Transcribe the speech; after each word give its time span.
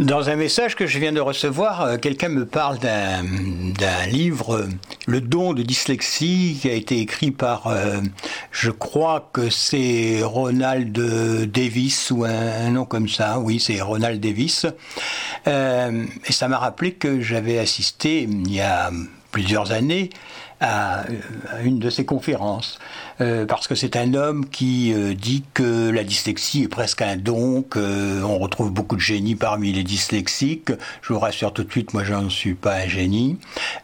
Dans 0.00 0.28
un 0.28 0.34
message 0.34 0.74
que 0.74 0.88
je 0.88 0.98
viens 0.98 1.12
de 1.12 1.20
recevoir, 1.20 1.82
euh, 1.82 1.96
quelqu'un 1.98 2.28
me 2.28 2.44
parle 2.44 2.80
d'un 2.80 4.06
livre, 4.10 4.56
euh, 4.56 4.68
Le 5.06 5.20
don 5.20 5.52
de 5.52 5.62
dyslexie, 5.62 6.58
qui 6.60 6.68
a 6.68 6.72
été 6.72 6.98
écrit 6.98 7.30
par, 7.30 7.68
euh, 7.68 8.00
je 8.50 8.72
crois 8.72 9.30
que 9.32 9.50
c'est 9.50 10.20
Ronald 10.24 10.98
Davis 11.48 12.10
ou 12.10 12.24
un, 12.24 12.70
nom 12.70 12.84
comme 12.86 13.08
ça. 13.08 13.38
Oui, 13.38 13.60
c'est 13.60 13.80
Ronald 13.80 14.20
Davis. 14.20 14.66
et 15.46 16.32
ça 16.32 16.48
m'a 16.48 16.58
rappelé 16.58 16.94
que 16.94 17.20
j'avais 17.20 17.60
assisté 17.60 18.22
il 18.22 18.52
y 18.52 18.60
a 18.60 18.90
plusieurs 19.30 19.70
années 19.70 20.10
à, 20.64 21.04
une 21.62 21.78
de 21.78 21.90
ses 21.90 22.06
conférences, 22.06 22.78
euh, 23.20 23.44
parce 23.44 23.68
que 23.68 23.74
c'est 23.74 23.96
un 23.96 24.14
homme 24.14 24.48
qui 24.48 24.92
euh, 24.94 25.14
dit 25.14 25.44
que 25.52 25.90
la 25.90 26.04
dyslexie 26.04 26.62
est 26.62 26.68
presque 26.68 27.02
un 27.02 27.16
don, 27.16 27.62
qu'on 27.62 28.38
retrouve 28.38 28.70
beaucoup 28.70 28.96
de 28.96 29.00
génie 29.00 29.34
parmi 29.34 29.72
les 29.72 29.82
dyslexiques. 29.82 30.72
Je 31.02 31.12
vous 31.12 31.18
rassure 31.18 31.52
tout 31.52 31.64
de 31.64 31.70
suite, 31.70 31.92
moi 31.92 32.02
je 32.02 32.14
ne 32.14 32.30
suis 32.30 32.54
pas 32.54 32.76
un 32.76 32.88
génie, 32.88 33.38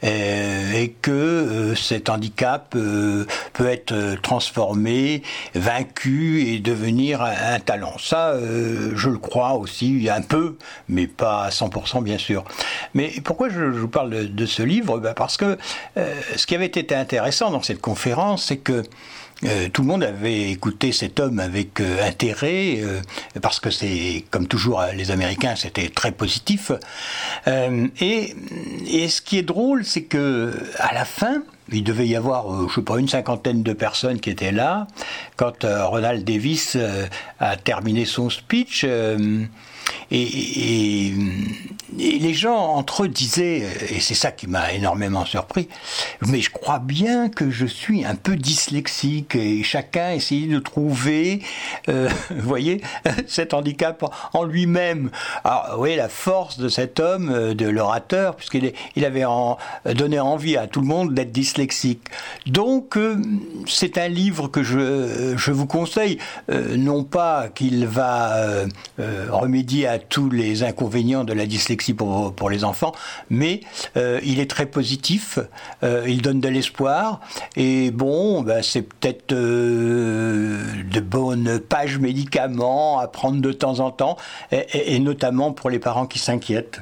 euh, 0.04 0.72
et 0.72 0.90
que 1.02 1.74
cet 1.76 2.08
handicap 2.08 2.70
peut 2.70 3.66
être 3.66 4.16
transformé, 4.22 5.22
vaincu 5.54 6.42
et 6.48 6.58
devenir 6.60 7.22
un, 7.22 7.60
talent. 7.60 7.96
Ça, 7.98 8.34
je 8.38 9.08
le 9.08 9.18
crois 9.18 9.54
aussi 9.54 10.08
un 10.10 10.22
peu, 10.22 10.56
mais 10.88 11.06
pas 11.06 11.44
à 11.44 11.50
100% 11.50 12.02
bien 12.02 12.18
sûr. 12.18 12.44
Mais 12.94 13.12
pourquoi 13.22 13.50
je, 13.50 13.60
vous 13.60 13.88
parle 13.88 14.34
de, 14.34 14.46
ce 14.46 14.62
livre? 14.62 14.98
Ben, 14.98 15.14
Parce 15.14 15.36
que 15.36 15.58
ce 15.96 16.46
qui 16.46 16.54
avait 16.54 16.69
été 16.76 16.94
intéressant 16.94 17.50
dans 17.50 17.62
cette 17.62 17.80
conférence, 17.80 18.46
c'est 18.46 18.58
que 18.58 18.82
euh, 19.44 19.68
tout 19.72 19.82
le 19.82 19.88
monde 19.88 20.02
avait 20.02 20.50
écouté 20.50 20.92
cet 20.92 21.18
homme 21.18 21.40
avec 21.40 21.80
euh, 21.80 22.06
intérêt, 22.06 22.80
euh, 22.80 23.00
parce 23.40 23.58
que 23.58 23.70
c'est, 23.70 24.24
comme 24.30 24.46
toujours, 24.46 24.84
les 24.94 25.10
Américains, 25.10 25.54
c'était 25.56 25.88
très 25.88 26.12
positif. 26.12 26.72
Et, 27.46 28.34
et, 28.86 29.08
ce 29.08 29.22
qui 29.22 29.38
est 29.38 29.42
drôle, 29.42 29.84
c'est 29.84 30.02
que 30.02 30.52
à 30.78 30.92
la 30.92 31.04
fin, 31.04 31.42
il 31.72 31.84
devait 31.84 32.06
y 32.06 32.16
avoir, 32.16 32.68
je 32.68 32.74
sais 32.74 32.82
pas, 32.82 32.98
une 32.98 33.08
cinquantaine 33.08 33.62
de 33.62 33.72
personnes 33.72 34.20
qui 34.20 34.30
étaient 34.30 34.52
là. 34.52 34.86
Quand 35.36 35.64
Ronald 35.64 36.24
Davis 36.24 36.76
a 37.38 37.56
terminé 37.56 38.04
son 38.04 38.28
speech, 38.28 38.84
et, 40.10 41.12
les 41.98 42.34
gens 42.34 42.56
entre 42.56 43.04
eux 43.04 43.08
disaient, 43.08 43.66
et 43.90 44.00
c'est 44.00 44.14
ça 44.14 44.30
qui 44.30 44.46
m'a 44.46 44.72
énormément 44.72 45.24
surpris, 45.24 45.68
mais 46.26 46.40
je 46.40 46.50
crois 46.50 46.78
bien 46.78 47.28
que 47.28 47.50
je 47.50 47.66
suis 47.66 48.04
un 48.04 48.14
peu 48.14 48.36
dyslexique 48.36 49.34
et 49.34 49.62
chacun 49.62 50.12
essayait 50.12 50.46
de 50.46 50.58
trouver, 50.58 51.42
euh, 51.88 52.08
vous 52.30 52.48
voyez, 52.48 52.80
cet 53.26 53.54
handicap 53.54 54.04
en 54.32 54.44
lui-même. 54.44 55.10
Alors, 55.44 55.76
oui, 55.78 55.96
la 55.96 56.08
force 56.08 56.58
de 56.58 56.68
cet 56.68 57.00
homme, 57.00 57.30
euh, 57.30 57.54
de 57.54 57.66
l'orateur, 57.66 58.36
puisqu'il 58.36 58.72
il 58.96 59.04
avait 59.04 59.24
donné 59.94 60.20
envie 60.20 60.56
à 60.56 60.66
tout 60.66 60.80
le 60.80 60.86
monde 60.86 61.14
d'être 61.14 61.32
dyslexique. 61.32 62.02
Donc, 62.46 62.96
euh, 62.96 63.20
c'est 63.66 63.98
un 63.98 64.08
livre 64.08 64.48
que 64.48 64.62
je, 64.62 65.34
je 65.36 65.52
vous 65.52 65.66
conseille, 65.66 66.18
non 66.48 67.04
pas 67.04 67.48
qu'il 67.48 67.86
va 67.86 68.64
remédier 68.98 69.86
à 69.86 69.98
tous 70.08 70.30
les 70.30 70.62
inconvénients 70.62 71.24
de 71.24 71.32
la 71.32 71.46
dyslexie 71.46 71.94
pour, 71.94 72.32
pour 72.32 72.50
les 72.50 72.64
enfants, 72.64 72.92
mais 73.28 73.60
euh, 73.96 74.20
il 74.22 74.40
est 74.40 74.50
très 74.50 74.66
positif, 74.66 75.38
euh, 75.82 76.04
il 76.08 76.22
donne 76.22 76.40
de 76.40 76.48
l'espoir, 76.48 77.20
et 77.56 77.90
bon, 77.90 78.42
ben, 78.42 78.62
c'est 78.62 78.82
peut-être 78.82 79.32
euh, 79.32 80.62
de 80.90 81.00
bonnes 81.00 81.58
pages 81.60 81.98
médicaments 81.98 82.98
à 82.98 83.08
prendre 83.08 83.40
de 83.40 83.52
temps 83.52 83.80
en 83.80 83.90
temps, 83.90 84.16
et 84.50 84.98
notamment 84.98 85.52
pour 85.52 85.70
les 85.70 85.78
parents 85.78 86.06
qui 86.06 86.18
s'inquiètent. 86.18 86.80